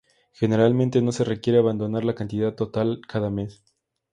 [0.31, 3.63] Generalmente no se requiere abonar la cantidad total cada mes.